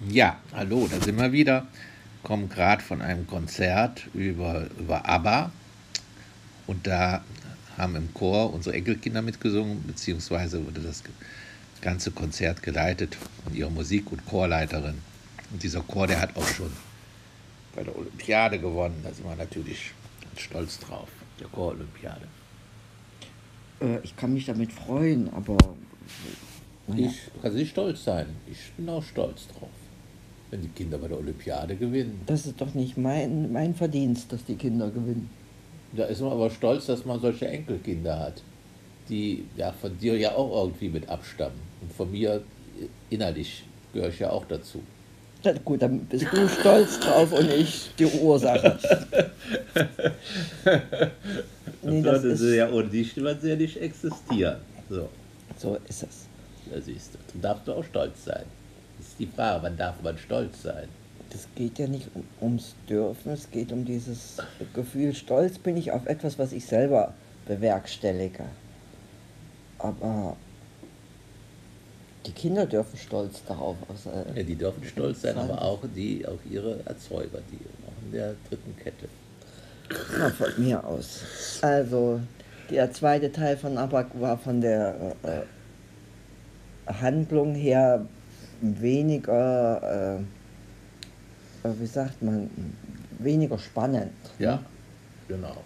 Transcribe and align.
Ja, 0.00 0.36
hallo, 0.52 0.86
da 0.90 1.00
sind 1.00 1.16
wir 1.16 1.32
wieder. 1.32 1.66
Kommen 2.22 2.50
gerade 2.50 2.82
von 2.82 3.00
einem 3.00 3.26
Konzert 3.26 4.06
über, 4.12 4.66
über 4.78 5.08
ABBA. 5.08 5.50
Und 6.66 6.86
da 6.86 7.24
haben 7.78 7.96
im 7.96 8.12
Chor 8.12 8.52
unsere 8.52 8.76
Enkelkinder 8.76 9.22
mitgesungen, 9.22 9.82
beziehungsweise 9.86 10.64
wurde 10.66 10.82
das 10.82 11.02
ganze 11.80 12.10
Konzert 12.10 12.62
geleitet 12.62 13.16
von 13.44 13.54
ihrer 13.54 13.70
Musik- 13.70 14.12
und 14.12 14.26
Chorleiterin. 14.26 15.00
Und 15.50 15.62
dieser 15.62 15.80
Chor, 15.80 16.06
der 16.06 16.20
hat 16.20 16.36
auch 16.36 16.46
schon 16.46 16.70
bei 17.74 17.82
der 17.82 17.96
Olympiade 17.96 18.58
gewonnen. 18.58 19.00
Da 19.02 19.14
sind 19.14 19.24
wir 19.24 19.34
natürlich 19.34 19.92
stolz 20.36 20.78
drauf, 20.78 21.08
der 21.40 21.48
Chor-Olympiade. 21.48 22.28
Äh, 23.80 24.00
ich 24.02 24.14
kann 24.14 24.34
mich 24.34 24.44
damit 24.44 24.72
freuen, 24.72 25.32
aber. 25.32 25.56
naja. 26.86 27.08
Ich 27.08 27.42
kann 27.42 27.54
nicht 27.54 27.70
stolz 27.70 28.04
sein. 28.04 28.26
Ich 28.46 28.72
bin 28.72 28.90
auch 28.90 29.02
stolz 29.02 29.48
drauf 29.48 29.70
wenn 30.50 30.62
die 30.62 30.68
Kinder 30.68 30.98
bei 30.98 31.08
der 31.08 31.18
Olympiade 31.18 31.76
gewinnen. 31.76 32.20
Das 32.26 32.46
ist 32.46 32.60
doch 32.60 32.74
nicht 32.74 32.96
mein, 32.96 33.52
mein 33.52 33.74
Verdienst, 33.74 34.32
dass 34.32 34.44
die 34.44 34.54
Kinder 34.54 34.90
gewinnen. 34.90 35.28
Da 35.92 36.04
ist 36.04 36.20
man 36.20 36.32
aber 36.32 36.50
stolz, 36.50 36.86
dass 36.86 37.04
man 37.04 37.20
solche 37.20 37.48
Enkelkinder 37.48 38.18
hat, 38.18 38.42
die 39.08 39.44
ja 39.56 39.72
von 39.72 39.96
dir 39.98 40.16
ja 40.16 40.32
auch 40.34 40.64
irgendwie 40.64 40.88
mit 40.88 41.08
abstammen. 41.08 41.58
Und 41.80 41.92
von 41.92 42.10
mir 42.10 42.42
innerlich 43.10 43.64
gehöre 43.92 44.08
ich 44.08 44.18
ja 44.18 44.30
auch 44.30 44.44
dazu. 44.46 44.82
Ja, 45.42 45.52
gut, 45.64 45.82
dann 45.82 46.00
bist 46.00 46.26
du 46.32 46.48
stolz 46.48 46.98
drauf 47.00 47.32
und 47.32 47.50
ich 47.50 47.90
die 47.98 48.06
Ursache. 48.06 48.78
nee, 51.82 52.02
das 52.02 52.22
sie 52.22 52.56
ja 52.56 52.70
ohne 52.70 52.88
dich 52.88 53.16
würden 53.16 53.40
sie 53.40 53.50
ja 53.50 53.56
nicht 53.56 53.76
existieren. 53.80 54.56
So. 54.88 55.08
so 55.56 55.76
ist 55.88 56.02
es. 56.02 56.26
Da 56.72 56.80
siehst 56.80 57.14
du. 57.14 57.18
Du 57.32 57.38
darfst 57.40 57.68
du 57.68 57.74
auch 57.74 57.84
stolz 57.84 58.24
sein 58.24 58.44
ist 59.00 59.18
die 59.18 59.26
Frage, 59.26 59.62
wann 59.62 59.76
darf 59.76 60.02
man 60.02 60.16
stolz 60.18 60.62
sein? 60.62 60.88
Das 61.30 61.48
geht 61.54 61.78
ja 61.78 61.86
nicht 61.86 62.08
ums 62.40 62.74
Dürfen, 62.88 63.32
es 63.32 63.50
geht 63.50 63.72
um 63.72 63.84
dieses 63.84 64.36
Gefühl, 64.74 65.14
stolz 65.14 65.58
bin 65.58 65.76
ich 65.76 65.92
auf 65.92 66.06
etwas, 66.06 66.38
was 66.38 66.52
ich 66.52 66.64
selber 66.64 67.14
bewerkstellige. 67.46 68.44
Aber 69.78 70.36
die 72.26 72.32
Kinder 72.32 72.66
dürfen 72.66 72.96
stolz 72.96 73.42
darauf 73.46 73.76
sein. 74.02 74.24
Ja, 74.34 74.42
die 74.42 74.56
dürfen 74.56 74.84
stolz 74.84 75.22
sein, 75.22 75.36
aber 75.36 75.62
auch 75.62 75.80
die, 75.94 76.26
auch 76.26 76.38
ihre 76.50 76.80
Erzeuger, 76.84 77.38
die 77.50 77.58
auch 77.86 78.04
in 78.04 78.12
der 78.12 78.34
dritten 78.48 78.76
Kette. 78.76 79.08
Na, 80.18 80.30
von 80.30 80.48
mir 80.58 80.84
aus. 80.84 81.20
Also, 81.62 82.20
der 82.70 82.92
zweite 82.92 83.30
Teil 83.30 83.56
von 83.56 83.78
Abak 83.78 84.08
war 84.20 84.38
von 84.38 84.60
der 84.60 85.14
äh, 85.22 86.92
Handlung 86.92 87.54
her 87.54 88.06
weniger, 88.60 90.18
äh, 91.64 91.68
wie 91.78 91.86
sagt 91.86 92.22
man, 92.22 92.50
weniger 93.18 93.58
spannend. 93.58 94.12
Ja, 94.38 94.62
genau. 95.28 95.56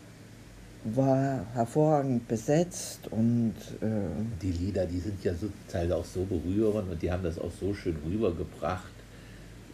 War 0.85 1.45
hervorragend 1.53 2.27
besetzt 2.27 3.01
und. 3.11 3.55
Äh, 3.83 3.87
die 4.41 4.53
Lieder, 4.53 4.87
die 4.87 4.99
sind 4.99 5.23
ja 5.23 5.37
zum 5.39 5.53
Teil 5.69 5.93
auch 5.93 6.05
so 6.05 6.25
berührend 6.25 6.91
und 6.91 7.03
die 7.03 7.11
haben 7.11 7.23
das 7.23 7.39
auch 7.39 7.53
so 7.61 7.75
schön 7.75 7.97
rübergebracht. 8.07 8.93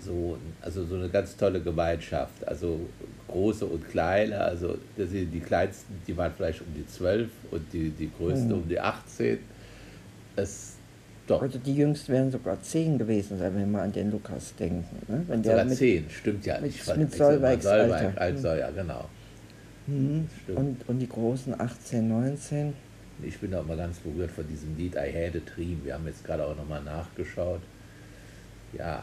So, 0.01 0.37
also 0.61 0.85
so 0.85 0.97
eine 0.97 1.09
ganz 1.09 1.37
tolle 1.37 1.61
Gemeinschaft. 1.61 2.47
Also 2.47 2.81
große 3.29 3.67
und 3.67 3.89
kleine, 3.89 4.41
also 4.41 4.77
die, 4.97 5.27
die 5.27 5.41
kleinsten, 5.41 5.95
die 6.07 6.17
waren 6.17 6.33
vielleicht 6.37 6.61
um 6.61 6.69
die 6.75 6.87
12 6.87 7.29
und 7.51 7.73
die, 7.73 7.91
die 7.91 8.11
größten 8.11 8.49
mhm. 8.49 8.55
um 8.55 8.69
die 8.69 8.79
18. 8.79 9.39
Es 10.37 10.77
doch. 11.27 11.43
Also 11.43 11.59
die 11.59 11.75
jüngsten 11.75 12.13
werden 12.13 12.31
sogar 12.31 12.61
zehn 12.63 12.99
gewesen 12.99 13.39
sein, 13.39 13.55
wenn 13.55 13.71
wir 13.71 13.83
an 13.83 13.93
den 13.93 14.11
Lukas 14.11 14.55
denken. 14.57 14.97
Ne? 15.09 15.25
Wenn 15.27 15.43
sogar 15.43 15.65
mit, 15.65 15.77
zehn, 15.77 16.09
stimmt 16.09 16.47
ja. 16.47 16.61
Mit, 16.61 16.75
ich 16.75 16.97
mit 16.97 17.13
Solveigs 17.13 17.65
Solveig, 17.65 18.19
Alter. 18.19 18.59
ja 18.59 18.71
genau. 18.71 19.09
Mhm. 19.87 20.29
Und, 20.55 20.89
und 20.89 20.99
die 20.99 21.09
großen 21.09 21.59
18, 21.61 22.09
19. 22.09 22.75
Ich 23.23 23.39
bin 23.39 23.55
auch 23.55 23.65
mal 23.65 23.77
ganz 23.77 23.99
berührt 23.99 24.31
von 24.31 24.47
diesem 24.47 24.77
Lied 24.77 24.95
I 24.95 25.13
Had 25.13 25.37
a 25.37 25.55
Dream. 25.55 25.81
Wir 25.85 25.95
haben 25.95 26.07
jetzt 26.07 26.25
gerade 26.25 26.45
auch 26.45 26.57
nochmal 26.57 26.83
nachgeschaut. 26.83 27.61
Ja, 28.73 28.97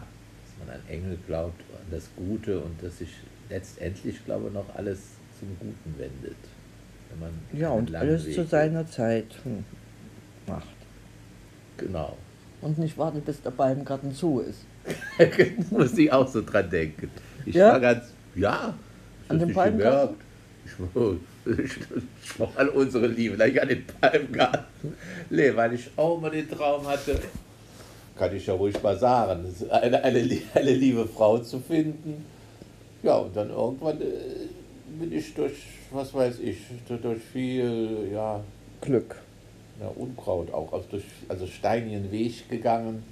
dass 0.44 0.68
man 0.68 0.76
an 0.76 0.82
Engel 0.88 1.18
glaubt, 1.26 1.62
an 1.72 1.86
das 1.90 2.10
Gute 2.16 2.60
und 2.60 2.82
dass 2.84 3.00
sich 3.00 3.10
letztendlich, 3.50 4.24
glaube 4.26 4.48
ich, 4.48 4.54
noch 4.54 4.76
alles 4.76 5.00
zum 5.40 5.50
Guten 5.60 5.98
wendet. 5.98 6.38
Wenn 7.10 7.20
man 7.20 7.32
ja, 7.60 7.70
und 7.70 7.94
alles 7.96 8.26
Weg 8.26 8.36
zu 8.36 8.46
seiner 8.46 8.88
Zeit 8.88 9.34
hm, 9.44 9.64
macht. 10.48 10.83
Genau. 11.78 12.18
Und 12.62 12.78
nicht 12.78 12.98
warten, 12.98 13.22
bis 13.22 13.42
der 13.42 13.52
Balmgarten 13.52 14.14
zu 14.14 14.40
ist. 14.40 14.66
Muss 15.72 15.98
ich 15.98 16.12
auch 16.12 16.28
so 16.28 16.42
dran 16.42 16.70
denken. 16.70 17.10
Ich 17.46 17.56
ja? 17.56 17.74
war 17.74 17.80
ganz, 17.80 18.06
ja, 18.36 18.74
an 19.28 19.40
dem 19.40 19.54
Palmgarten. 19.54 20.16
Ich, 20.66 20.72
ich, 21.60 21.72
ich 22.24 22.40
mal 22.40 22.70
unsere 22.70 23.08
Liebe, 23.08 23.36
gleich 23.36 23.62
an 23.62 23.68
den 23.68 23.86
Palmgarten. 23.86 24.94
Nee, 25.30 25.56
weil 25.56 25.74
ich 25.74 25.90
auch 25.98 26.20
mal 26.20 26.32
den 26.32 26.50
Traum 26.50 26.88
hatte, 26.88 27.20
kann 28.18 28.36
ich 28.36 28.46
ja 28.46 28.54
ruhig 28.54 28.82
mal 28.82 28.98
sagen, 28.98 29.46
eine, 29.70 30.04
eine, 30.04 30.42
eine 30.54 30.74
liebe 30.74 31.06
Frau 31.08 31.40
zu 31.40 31.60
finden. 31.60 32.26
Ja, 33.02 33.18
und 33.18 33.36
dann 33.36 33.50
irgendwann 33.50 34.00
äh, 34.00 34.06
bin 35.00 35.12
ich 35.12 35.34
durch, 35.34 35.64
was 35.92 36.14
weiß 36.14 36.40
ich, 36.40 36.60
durch 36.88 37.22
viel, 37.22 38.10
ja. 38.14 38.42
Glück 38.80 39.18
ja, 39.84 39.92
Unkraut 39.96 40.54
auch, 40.54 40.72
also, 40.72 40.86
durch, 40.92 41.04
also 41.28 41.46
steinigen 41.46 42.12
Weg 42.12 42.50
gegangen. 42.50 43.04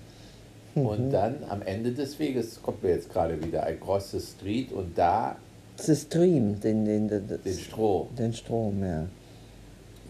Mhm. 0.76 0.86
Und 0.86 1.12
dann 1.12 1.44
am 1.50 1.62
Ende 1.62 1.92
des 1.92 2.18
Weges 2.18 2.62
kommt 2.62 2.84
mir 2.84 2.92
jetzt 2.92 3.12
gerade 3.12 3.44
wieder 3.44 3.64
ein 3.64 3.80
großes 3.80 4.36
Street 4.38 4.72
und 4.72 4.98
da. 4.98 5.36
Das 5.78 6.02
Stream, 6.02 6.60
den, 6.60 6.86
den, 6.86 7.08
den, 7.08 7.28
den 7.28 7.58
Strom. 7.58 8.08
Den 8.16 8.34
Strom, 8.34 8.84
ja. 8.84 9.06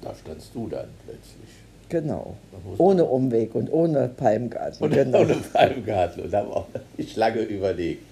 Da 0.02 0.14
standst 0.16 0.54
du 0.54 0.68
dann 0.68 0.88
plötzlich. 1.06 1.50
Genau. 1.90 2.36
Ohne 2.78 3.06
Umweg 3.06 3.54
und 3.54 3.72
ohne 3.72 4.08
Palmgarten. 4.08 4.84
Und 4.84 4.94
genau. 4.94 5.22
Ohne 5.22 5.36
Palmgarten. 5.36 6.24
Und 6.24 6.34
habe 6.34 6.56
auch 6.56 6.68
nicht 6.98 7.16
lange 7.18 7.42
überlegt. 7.42 8.06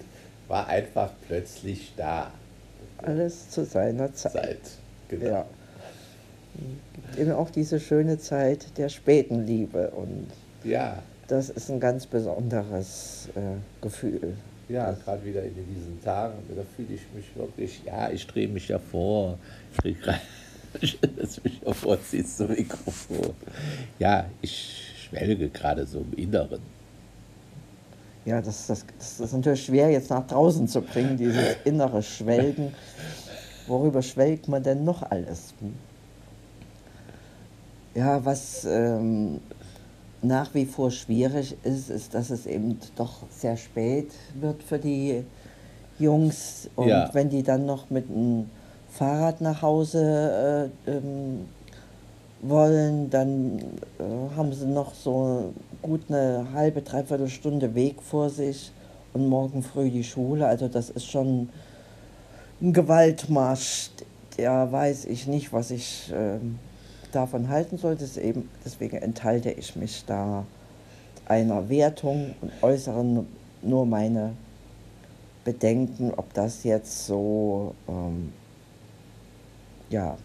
War 0.48 0.66
einfach 0.66 1.10
plötzlich 1.26 1.92
da. 1.96 2.30
Alles 2.98 3.50
zu 3.50 3.64
seiner 3.64 4.12
Zeit. 4.12 4.32
Zeit. 4.32 4.60
Genau. 5.08 5.26
Ja 5.26 5.46
eben 7.18 7.32
auch 7.32 7.50
diese 7.50 7.80
schöne 7.80 8.18
Zeit 8.18 8.78
der 8.78 8.88
späten 8.88 9.46
Liebe. 9.46 9.90
Und 9.90 10.28
ja. 10.64 11.02
das 11.28 11.50
ist 11.50 11.70
ein 11.70 11.80
ganz 11.80 12.06
besonderes 12.06 13.28
äh, 13.34 13.40
Gefühl. 13.82 14.34
Ja, 14.68 14.92
gerade 14.92 15.24
wieder 15.24 15.42
in 15.42 15.54
diesen 15.54 16.00
Tagen, 16.04 16.34
da 16.54 16.62
fühle 16.76 16.94
ich 16.94 17.02
mich 17.14 17.24
wirklich, 17.34 17.82
ja, 17.84 18.08
ich 18.10 18.24
drehe 18.26 18.46
mich 18.46 18.68
ja 18.68 18.78
vor. 18.78 19.36
Ich 19.72 19.78
drehe 19.78 19.96
dass 21.16 21.42
mich 21.44 21.60
ja 21.64 21.72
vorziehst 21.72 22.36
zum 22.36 22.48
Mikrofon. 22.48 23.34
Ja, 23.98 24.26
ich 24.40 25.08
schwelge 25.08 25.48
gerade 25.48 25.86
so 25.86 26.00
im 26.00 26.12
Inneren. 26.12 26.60
Ja, 28.24 28.40
das, 28.40 28.66
das, 28.66 28.84
das 28.98 29.18
ist 29.18 29.32
natürlich 29.32 29.64
schwer 29.64 29.90
jetzt 29.90 30.10
nach 30.10 30.26
draußen 30.26 30.68
zu 30.68 30.82
bringen, 30.82 31.16
dieses 31.16 31.56
innere 31.64 32.02
Schwelgen. 32.02 32.72
Worüber 33.66 34.02
schwelgt 34.02 34.46
man 34.46 34.62
denn 34.62 34.84
noch 34.84 35.02
alles? 35.02 35.54
Ja, 37.94 38.24
was 38.24 38.64
ähm, 38.64 39.40
nach 40.22 40.54
wie 40.54 40.64
vor 40.64 40.90
schwierig 40.90 41.56
ist, 41.64 41.90
ist, 41.90 42.14
dass 42.14 42.30
es 42.30 42.46
eben 42.46 42.78
doch 42.96 43.22
sehr 43.30 43.56
spät 43.56 44.12
wird 44.40 44.62
für 44.62 44.78
die 44.78 45.24
Jungs. 45.98 46.68
Und 46.76 46.88
ja. 46.88 47.10
wenn 47.12 47.30
die 47.30 47.42
dann 47.42 47.66
noch 47.66 47.90
mit 47.90 48.08
dem 48.08 48.48
Fahrrad 48.90 49.40
nach 49.40 49.62
Hause 49.62 50.70
äh, 50.86 50.90
ähm, 50.90 51.46
wollen, 52.42 53.10
dann 53.10 53.58
äh, 53.98 54.36
haben 54.36 54.52
sie 54.52 54.66
noch 54.66 54.94
so 54.94 55.52
gut 55.82 56.02
eine 56.08 56.46
halbe, 56.54 56.82
dreiviertel 56.82 57.28
Stunde 57.28 57.74
Weg 57.74 58.00
vor 58.02 58.30
sich 58.30 58.70
und 59.12 59.26
morgen 59.26 59.62
früh 59.62 59.90
die 59.90 60.04
Schule. 60.04 60.46
Also 60.46 60.68
das 60.68 60.90
ist 60.90 61.06
schon 61.06 61.48
ein 62.62 62.72
Gewaltmarsch. 62.72 63.90
Der 64.38 64.70
weiß 64.70 65.06
ich 65.06 65.26
nicht, 65.26 65.52
was 65.52 65.72
ich... 65.72 66.12
Äh, 66.12 66.38
davon 67.10 67.48
halten 67.48 67.78
sollte. 67.78 68.06
Eben, 68.20 68.48
deswegen 68.64 68.96
enthalte 68.96 69.50
ich 69.50 69.76
mich 69.76 70.04
da 70.06 70.44
einer 71.26 71.68
Wertung 71.68 72.34
und 72.40 72.50
äußere 72.62 73.24
nur 73.62 73.86
meine 73.86 74.32
Bedenken, 75.44 76.12
ob 76.16 76.32
das 76.34 76.64
jetzt 76.64 77.06
so 77.06 77.74
ähm, 77.88 78.32
ja, 79.88 80.16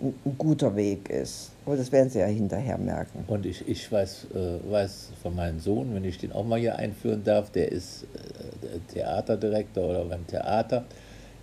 ein, 0.00 0.14
ein, 0.24 0.38
guter 0.38 0.74
Weg 0.76 1.08
ist. 1.10 1.52
Aber 1.64 1.76
das 1.76 1.92
werden 1.92 2.10
Sie 2.10 2.18
ja 2.18 2.26
hinterher 2.26 2.78
merken. 2.78 3.24
Und 3.26 3.46
ich, 3.46 3.66
ich 3.68 3.90
weiß, 3.90 4.28
äh, 4.34 4.70
weiß 4.70 5.10
von 5.22 5.34
meinem 5.34 5.60
Sohn, 5.60 5.94
wenn 5.94 6.04
ich 6.04 6.18
den 6.18 6.32
auch 6.32 6.44
mal 6.44 6.58
hier 6.58 6.76
einführen 6.76 7.22
darf, 7.22 7.50
der 7.50 7.70
ist 7.70 8.04
äh, 8.04 8.78
Theaterdirektor 8.92 9.88
oder 9.88 10.04
beim 10.04 10.26
Theater. 10.26 10.84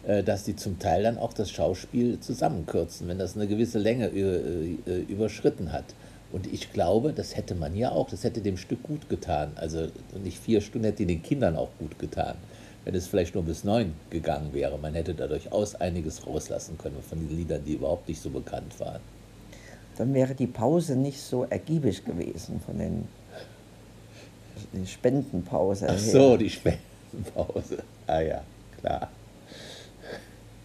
Äh, 0.05 0.23
dass 0.23 0.44
die 0.44 0.55
zum 0.55 0.79
Teil 0.79 1.03
dann 1.03 1.17
auch 1.17 1.33
das 1.33 1.51
Schauspiel 1.51 2.19
zusammenkürzen, 2.19 3.07
wenn 3.07 3.17
das 3.17 3.35
eine 3.35 3.47
gewisse 3.47 3.79
Länge 3.79 4.07
äh, 4.07 5.01
überschritten 5.09 5.71
hat. 5.73 5.85
Und 6.31 6.51
ich 6.51 6.71
glaube, 6.71 7.13
das 7.13 7.35
hätte 7.35 7.55
man 7.55 7.75
ja 7.75 7.91
auch, 7.91 8.09
das 8.09 8.23
hätte 8.23 8.41
dem 8.41 8.57
Stück 8.57 8.83
gut 8.83 9.09
getan. 9.09 9.51
Also 9.55 9.88
nicht 10.23 10.39
vier 10.39 10.61
Stunden 10.61 10.85
hätte 10.85 11.05
den 11.05 11.23
Kindern 11.23 11.55
auch 11.55 11.69
gut 11.79 11.99
getan. 11.99 12.35
Wenn 12.85 12.95
es 12.95 13.07
vielleicht 13.07 13.35
nur 13.35 13.44
bis 13.44 13.63
neun 13.63 13.94
gegangen 14.09 14.53
wäre, 14.53 14.77
man 14.77 14.94
hätte 14.94 15.13
da 15.13 15.27
durchaus 15.27 15.75
einiges 15.75 16.25
rauslassen 16.25 16.77
können 16.77 17.01
von 17.01 17.19
den 17.19 17.35
Liedern, 17.35 17.63
die 17.65 17.73
überhaupt 17.73 18.07
nicht 18.07 18.21
so 18.21 18.29
bekannt 18.29 18.79
waren. 18.79 19.01
Dann 19.97 20.13
wäre 20.13 20.35
die 20.35 20.47
Pause 20.47 20.95
nicht 20.95 21.19
so 21.19 21.45
ergiebig 21.49 22.05
gewesen 22.05 22.61
von 22.65 22.77
den 22.77 23.07
die 24.73 24.88
Spendenpause. 24.88 25.88
Ach 25.89 25.97
so, 25.97 26.29
her. 26.29 26.38
die 26.38 26.49
Spendenpause. 26.49 27.83
Ah 28.05 28.21
ja, 28.21 28.41
klar. 28.79 29.09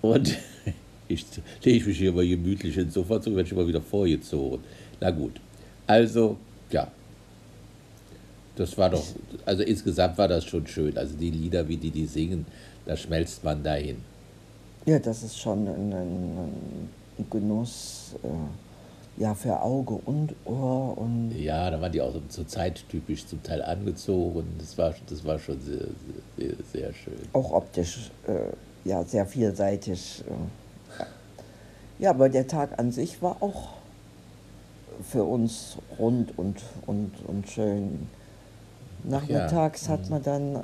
Und 0.00 0.36
ich 1.08 1.26
lege 1.64 1.86
mich 1.86 1.98
hier 1.98 2.12
mal 2.12 2.26
gemütlich 2.26 2.76
ins 2.78 2.94
Sofa 2.94 3.20
zu, 3.20 3.34
werde 3.34 3.48
ich 3.48 3.54
mal 3.54 3.66
wieder 3.66 3.82
vorgezogen. 3.82 4.62
Na 5.00 5.10
gut, 5.10 5.40
also, 5.86 6.36
ja, 6.70 6.90
das 8.56 8.76
war 8.76 8.90
doch, 8.90 9.04
also 9.44 9.62
insgesamt 9.62 10.18
war 10.18 10.28
das 10.28 10.44
schon 10.44 10.66
schön. 10.66 10.96
Also 10.96 11.14
die 11.16 11.30
Lieder, 11.30 11.68
wie 11.68 11.76
die 11.76 11.90
die 11.90 12.06
singen, 12.06 12.46
da 12.84 12.96
schmelzt 12.96 13.44
man 13.44 13.62
dahin. 13.62 13.98
Ja, 14.86 14.98
das 14.98 15.22
ist 15.22 15.38
schon 15.38 15.66
ein, 15.66 15.92
ein, 15.92 16.90
Genuss, 17.30 18.14
äh, 18.22 19.22
ja, 19.22 19.34
für 19.34 19.60
Auge 19.60 19.94
und 20.04 20.34
Ohr. 20.44 20.96
Und 20.98 21.32
ja, 21.36 21.70
da 21.70 21.80
waren 21.80 21.90
die 21.90 22.00
auch 22.00 22.12
so 22.28 22.44
zeittypisch 22.44 23.26
zum 23.26 23.42
Teil 23.42 23.62
angezogen. 23.62 24.44
Das 24.58 24.76
war, 24.76 24.94
das 25.08 25.24
war 25.24 25.38
schon 25.38 25.60
sehr, 25.60 25.86
sehr, 26.36 26.54
sehr 26.72 26.92
schön. 26.92 27.18
Auch 27.32 27.52
optisch, 27.52 28.10
äh, 28.26 28.88
ja, 28.88 29.02
sehr 29.04 29.26
vielseitig. 29.26 30.22
Äh. 30.28 31.02
Ja, 31.98 32.10
aber 32.10 32.28
der 32.28 32.46
Tag 32.46 32.78
an 32.78 32.92
sich 32.92 33.22
war 33.22 33.42
auch 33.42 33.70
für 35.02 35.24
uns 35.24 35.78
rund 35.98 36.38
und, 36.38 36.62
und, 36.86 37.12
und 37.26 37.48
schön. 37.48 38.08
Nachmittags 39.08 39.86
ja. 39.86 39.92
hat 39.92 40.10
man 40.10 40.22
dann 40.22 40.62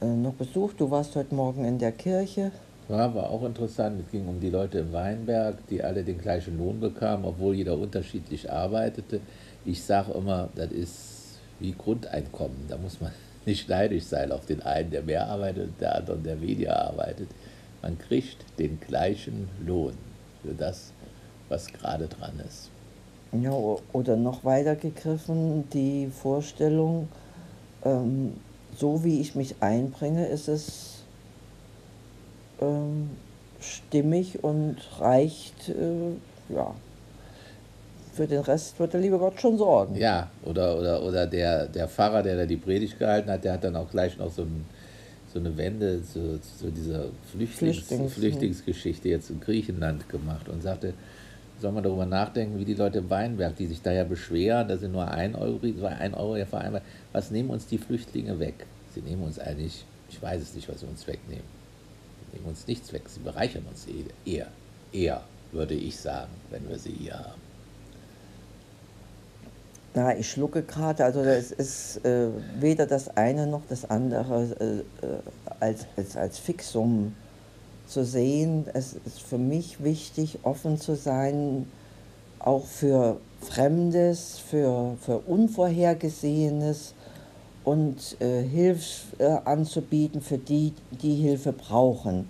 äh, 0.00 0.06
noch 0.06 0.34
besucht. 0.34 0.80
Du 0.80 0.90
warst 0.90 1.14
heute 1.14 1.34
Morgen 1.34 1.64
in 1.64 1.78
der 1.78 1.92
Kirche. 1.92 2.50
Ja, 2.88 3.14
war 3.14 3.30
auch 3.30 3.44
interessant. 3.44 4.00
Es 4.04 4.10
ging 4.10 4.28
um 4.28 4.40
die 4.40 4.50
Leute 4.50 4.78
im 4.80 4.92
Weinberg, 4.92 5.66
die 5.68 5.82
alle 5.82 6.02
den 6.02 6.18
gleichen 6.18 6.58
Lohn 6.58 6.80
bekamen, 6.80 7.24
obwohl 7.24 7.54
jeder 7.54 7.78
unterschiedlich 7.78 8.50
arbeitete. 8.50 9.20
Ich 9.64 9.82
sage 9.82 10.12
immer, 10.12 10.48
das 10.54 10.70
ist 10.72 11.38
wie 11.60 11.72
Grundeinkommen. 11.72 12.66
Da 12.68 12.76
muss 12.76 13.00
man 13.00 13.12
nicht 13.46 13.68
neidisch 13.68 14.04
sein 14.04 14.32
auf 14.32 14.46
den 14.46 14.62
einen, 14.62 14.90
der 14.90 15.02
mehr 15.02 15.28
arbeitet 15.28 15.68
und 15.68 15.80
der 15.80 15.96
andere, 15.96 16.18
der 16.18 16.40
weniger 16.40 16.80
arbeitet. 16.80 17.28
Man 17.82 17.98
kriegt 17.98 18.38
den 18.58 18.80
gleichen 18.80 19.48
Lohn 19.64 19.94
für 20.42 20.54
das, 20.54 20.92
was 21.48 21.68
gerade 21.68 22.08
dran 22.08 22.40
ist. 22.44 22.70
Ja, 23.32 23.52
oder 23.92 24.16
noch 24.16 24.44
weiter 24.44 24.76
gegriffen, 24.76 25.68
die 25.72 26.08
Vorstellung, 26.08 27.08
ähm, 27.84 28.34
so 28.76 29.04
wie 29.04 29.20
ich 29.20 29.34
mich 29.34 29.56
einbringe, 29.60 30.26
ist 30.26 30.48
es 30.48 31.02
ähm, 32.60 33.10
stimmig 33.60 34.42
und 34.42 34.76
reicht, 35.00 35.68
äh, 35.68 36.54
ja, 36.54 36.74
für 38.14 38.26
den 38.26 38.40
Rest 38.40 38.78
wird 38.80 38.94
der 38.94 39.00
liebe 39.00 39.18
Gott 39.18 39.40
schon 39.40 39.58
sorgen. 39.58 39.94
Ja, 39.96 40.30
oder, 40.44 40.78
oder, 40.78 41.02
oder 41.02 41.26
der, 41.26 41.66
der 41.66 41.86
Pfarrer, 41.86 42.22
der 42.22 42.36
da 42.36 42.46
die 42.46 42.56
Predigt 42.56 42.98
gehalten 42.98 43.30
hat, 43.30 43.44
der 43.44 43.52
hat 43.54 43.64
dann 43.64 43.76
auch 43.76 43.90
gleich 43.90 44.16
noch 44.16 44.32
so, 44.32 44.42
ein, 44.42 44.64
so 45.32 45.38
eine 45.38 45.54
Wende 45.56 46.02
zu, 46.02 46.40
zu 46.40 46.70
dieser 46.70 47.06
Flüchtlings, 47.30 47.78
Flüchtlings, 47.78 48.14
Flüchtlingsgeschichte 48.14 49.08
jetzt 49.10 49.28
in 49.28 49.40
Griechenland 49.40 50.08
gemacht 50.08 50.48
und 50.48 50.62
sagte, 50.62 50.94
soll 51.60 51.72
man 51.72 51.82
darüber 51.82 52.06
nachdenken, 52.06 52.58
wie 52.58 52.64
die 52.64 52.74
Leute 52.74 52.98
im 52.98 53.10
Weinberg, 53.10 53.56
die 53.56 53.66
sich 53.66 53.82
da 53.82 53.92
ja 53.92 54.04
beschweren, 54.04 54.68
dass 54.68 54.80
sie 54.80 54.88
nur 54.88 55.08
ein 55.08 55.34
Euro, 55.34 55.60
ein 55.86 56.14
Euro 56.14 56.36
ja 56.36 56.46
vereinbart, 56.46 56.82
was 57.12 57.30
nehmen 57.30 57.50
uns 57.50 57.66
die 57.66 57.78
Flüchtlinge 57.78 58.38
weg? 58.38 58.66
Sie 58.94 59.00
nehmen 59.00 59.22
uns 59.22 59.38
eigentlich, 59.38 59.84
ich 60.10 60.20
weiß 60.20 60.42
es 60.42 60.54
nicht, 60.54 60.68
was 60.68 60.80
sie 60.80 60.86
uns 60.86 61.06
wegnehmen. 61.06 61.44
Sie 62.20 62.36
nehmen 62.36 62.48
uns 62.48 62.66
nichts 62.66 62.92
weg, 62.92 63.02
sie 63.08 63.20
bereichern 63.20 63.64
uns 63.68 63.86
eher, 64.24 64.48
eher, 64.92 65.22
würde 65.52 65.74
ich 65.74 65.96
sagen, 65.96 66.32
wenn 66.50 66.68
wir 66.68 66.78
sie 66.78 66.92
hier 66.92 67.18
haben. 67.18 67.40
Na, 69.94 70.14
ich 70.14 70.30
schlucke 70.30 70.62
gerade, 70.62 71.06
also 71.06 71.22
es 71.22 71.52
ist 71.52 72.04
äh, 72.04 72.28
weder 72.60 72.86
das 72.86 73.16
eine 73.16 73.46
noch 73.46 73.62
das 73.66 73.88
andere 73.88 74.84
äh, 75.02 75.06
äh 75.06 75.18
als, 75.58 75.86
als, 75.96 76.18
als 76.18 76.38
Fixum 76.38 77.14
zu 77.86 78.04
sehen, 78.04 78.66
es 78.72 78.96
ist 79.04 79.20
für 79.20 79.38
mich 79.38 79.82
wichtig, 79.82 80.38
offen 80.42 80.78
zu 80.78 80.96
sein, 80.96 81.66
auch 82.38 82.64
für 82.64 83.18
Fremdes, 83.40 84.38
für, 84.38 84.96
für 85.00 85.18
Unvorhergesehenes 85.18 86.94
und 87.64 88.16
äh, 88.20 88.42
Hilfe 88.42 89.16
äh, 89.18 89.38
anzubieten 89.44 90.20
für 90.20 90.38
die, 90.38 90.72
die 90.90 91.14
Hilfe 91.16 91.52
brauchen. 91.52 92.28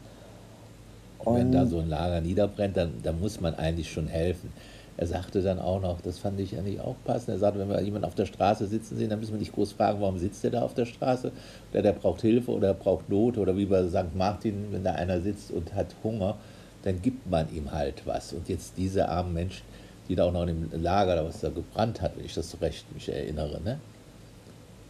Und 1.19 1.37
wenn 1.37 1.53
da 1.53 1.67
so 1.67 1.81
ein 1.81 1.88
Lager 1.88 2.20
niederbrennt, 2.20 2.76
dann, 2.76 2.94
dann 3.03 3.20
muss 3.20 3.41
man 3.41 3.55
eigentlich 3.55 3.91
schon 3.91 4.06
helfen. 4.06 4.53
Er 4.98 5.06
sagte 5.06 5.43
dann 5.43 5.58
auch 5.58 5.81
noch, 5.81 6.00
das 6.00 6.19
fand 6.19 6.40
ich 6.40 6.56
eigentlich 6.56 6.81
auch 6.81 6.96
passend, 7.04 7.28
er 7.28 7.38
sagte, 7.38 7.58
wenn 7.60 7.69
wir 7.69 7.81
jemanden 7.82 8.06
auf 8.06 8.14
der 8.14 8.25
Straße 8.25 8.66
sitzen 8.66 8.96
sehen, 8.96 9.10
dann 9.10 9.20
müssen 9.20 9.32
wir 9.32 9.38
nicht 9.38 9.52
groß 9.52 9.72
fragen, 9.72 10.00
warum 10.00 10.19
sitzt 10.19 10.43
der 10.43 10.52
da 10.52 10.62
auf 10.62 10.72
der 10.72 10.87
Straße? 10.87 11.32
Oder 11.72 11.82
der 11.82 11.93
braucht 11.93 12.22
Hilfe 12.22 12.50
oder 12.50 12.72
braucht 12.72 13.10
Not 13.10 13.37
oder 13.37 13.56
wie 13.56 13.67
bei 13.67 13.86
St. 13.88 14.15
Martin, 14.15 14.69
wenn 14.70 14.84
da 14.84 14.93
einer 14.93 15.20
sitzt 15.20 15.50
und 15.50 15.74
hat 15.74 15.88
Hunger, 16.03 16.36
dann 16.82 17.03
gibt 17.03 17.29
man 17.29 17.53
ihm 17.55 17.72
halt 17.72 18.06
was. 18.06 18.32
Und 18.32 18.48
jetzt 18.48 18.74
diese 18.79 19.08
armen 19.08 19.34
Menschen, 19.34 19.65
die 20.08 20.15
da 20.15 20.24
auch 20.24 20.32
noch 20.32 20.46
in 20.46 20.70
dem 20.70 20.82
Lager, 20.82 21.22
was 21.24 21.41
da 21.41 21.50
gebrannt 21.50 22.00
hat, 22.00 22.17
wenn 22.17 22.24
ich 22.24 22.34
das 22.34 22.58
recht 22.60 22.91
mich 22.94 23.08
erinnere, 23.08 23.60
ne? 23.60 23.79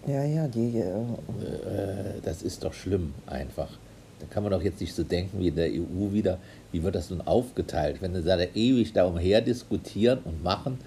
Ja, 0.07 0.23
ja, 0.23 0.47
die. 0.47 0.79
Äh, 0.79 0.85
äh 0.85 2.21
das 2.23 2.43
ist 2.43 2.63
doch 2.63 2.73
schlimm 2.73 3.13
einfach. 3.27 3.71
Da 4.21 4.27
kann 4.31 4.43
man 4.43 4.53
doch 4.53 4.63
jetzt 4.63 4.81
nicht 4.81 4.95
so 4.95 5.03
denken 5.03 5.39
wie 5.39 5.49
in 5.49 5.57
der 5.57 5.69
EU 5.69 6.13
wieder, 6.13 6.39
wie 6.73 6.83
wird 6.83 6.95
das 6.95 7.11
nun 7.11 7.21
aufgeteilt? 7.21 7.99
Wenn 8.01 8.15
sie 8.15 8.23
da 8.23 8.39
ewig 8.39 8.93
da 8.93 9.05
umher 9.05 9.41
diskutieren 9.41 10.21
und 10.25 10.43
machen, 10.43 10.79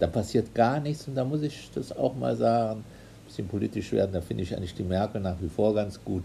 dann 0.00 0.10
passiert 0.10 0.54
gar 0.54 0.80
nichts 0.80 1.06
und 1.06 1.14
da 1.14 1.24
muss 1.24 1.42
ich 1.42 1.70
das 1.74 1.96
auch 1.96 2.14
mal 2.16 2.36
sagen, 2.36 2.80
ein 2.80 3.26
bisschen 3.26 3.48
politisch 3.48 3.92
werden, 3.92 4.12
da 4.12 4.20
finde 4.20 4.42
ich 4.42 4.56
eigentlich 4.56 4.74
die 4.74 4.82
Merkel 4.82 5.20
nach 5.20 5.40
wie 5.40 5.48
vor 5.48 5.74
ganz 5.74 6.02
gut. 6.04 6.24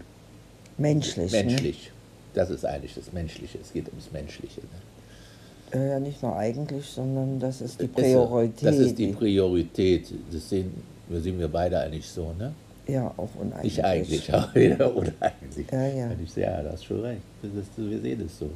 Menschlich. 0.76 1.30
Menschlich. 1.30 1.84
Ne? 1.86 1.92
Das 2.34 2.50
ist 2.50 2.64
eigentlich 2.64 2.94
das 2.94 3.12
Menschliche. 3.12 3.58
Es 3.58 3.72
geht 3.72 3.88
ums 3.88 4.10
Menschliche. 4.12 4.60
Ne? 4.60 5.88
Ja, 5.88 6.00
nicht 6.00 6.22
nur 6.22 6.36
eigentlich, 6.36 6.86
sondern 6.86 7.38
das 7.38 7.60
ist 7.60 7.80
die 7.80 7.86
Priorität. 7.86 8.68
Das 8.68 8.78
ist 8.78 8.98
die 8.98 9.08
Priorität. 9.08 10.06
Das 10.32 10.48
sehen, 10.48 10.72
das 11.08 11.22
sehen 11.22 11.38
wir 11.38 11.48
beide 11.48 11.78
eigentlich 11.78 12.06
so, 12.06 12.32
ne? 12.32 12.52
Ja, 12.90 13.12
auch 13.16 13.28
uneigentlich. 13.34 13.76
Nicht 13.76 13.84
eigentlich, 13.84 14.34
auch 14.34 14.54
wieder 14.54 14.94
uneigentlich. 14.94 15.70
Ja, 15.70 15.86
ja. 15.86 16.10
Ich 16.22 16.36
ja, 16.36 16.62
du 16.62 16.72
hast 16.72 16.84
schon 16.84 17.00
recht. 17.00 17.22
Das 17.42 17.52
ist, 17.52 17.70
wir 17.76 18.00
sehen 18.00 18.22
es 18.26 18.38
so. 18.38 18.50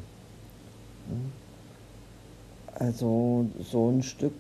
Also 2.75 3.47
so 3.71 3.91
ein 3.91 4.03
Stück 4.03 4.35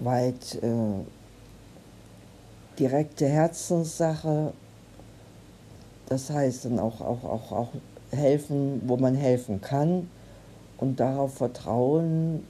weit 0.00 0.58
äh, 0.62 1.04
direkte 2.78 3.26
Herzenssache. 3.26 4.52
Das 6.08 6.30
heißt 6.30 6.64
dann 6.64 6.78
auch, 6.78 7.00
auch, 7.00 7.24
auch, 7.24 7.52
auch 7.52 7.68
helfen, 8.10 8.82
wo 8.86 8.96
man 8.96 9.14
helfen 9.14 9.60
kann 9.60 10.08
und 10.78 10.98
darauf 11.00 11.34
vertrauen, 11.34 12.44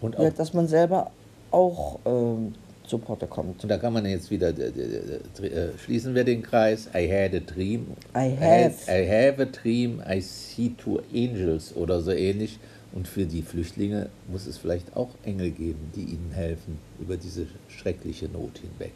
und 0.00 0.16
auch, 0.16 0.22
ja, 0.22 0.30
dass 0.30 0.52
man 0.54 0.68
selber 0.68 1.10
auch 1.50 1.98
äh, 2.04 2.52
zu 2.88 2.98
Potte 2.98 3.26
kommt. 3.26 3.62
Und 3.62 3.68
da 3.68 3.76
kann 3.76 3.92
man 3.92 4.04
jetzt 4.06 4.30
wieder, 4.30 4.48
äh, 4.48 5.46
äh, 5.46 5.68
schließen 5.78 6.14
wir 6.14 6.24
den 6.24 6.42
Kreis. 6.42 6.88
I 6.94 7.08
had 7.08 7.34
a 7.34 7.40
dream. 7.40 7.88
I 8.16 8.36
have. 8.40 8.74
I, 8.88 9.06
have 9.06 9.40
a 9.40 9.46
dream. 9.46 10.02
I 10.08 10.20
see 10.20 10.72
two 10.76 11.00
angels 11.14 11.74
oder 11.76 12.00
so 12.00 12.10
ähnlich. 12.10 12.58
Und 12.92 13.06
für 13.06 13.26
die 13.26 13.42
Flüchtlinge 13.42 14.08
muss 14.28 14.46
es 14.46 14.58
vielleicht 14.58 14.96
auch 14.96 15.10
Engel 15.24 15.50
geben, 15.50 15.92
die 15.94 16.04
ihnen 16.04 16.32
helfen 16.34 16.78
über 16.98 17.16
diese 17.16 17.46
schreckliche 17.68 18.26
Not 18.26 18.58
hinweg. 18.58 18.92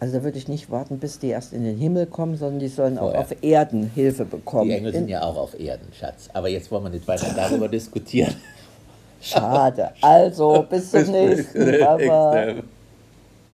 Also 0.00 0.18
da 0.18 0.24
würde 0.24 0.38
ich 0.38 0.48
nicht 0.48 0.70
warten, 0.70 0.98
bis 0.98 1.18
die 1.18 1.28
erst 1.28 1.52
in 1.52 1.62
den 1.62 1.76
Himmel 1.76 2.06
kommen, 2.06 2.36
sondern 2.36 2.58
die 2.58 2.68
sollen 2.68 2.96
Vorher. 2.96 3.20
auch 3.20 3.24
auf 3.24 3.42
Erden 3.42 3.90
Hilfe 3.94 4.24
bekommen. 4.24 4.70
Die 4.70 4.76
Engel 4.76 4.92
sind 4.92 5.08
ja 5.08 5.22
auch 5.22 5.36
auf 5.36 5.58
Erden, 5.60 5.88
Schatz. 5.92 6.28
Aber 6.32 6.48
jetzt 6.48 6.70
wollen 6.70 6.84
wir 6.84 6.90
nicht 6.90 7.06
weiter 7.06 7.32
darüber 7.36 7.68
diskutieren. 7.68 8.34
Schade. 9.20 9.90
Also, 10.00 10.64
bis 10.68 10.90
zum 10.90 11.10
nächsten. 11.10 11.66
Bye. 11.66 12.62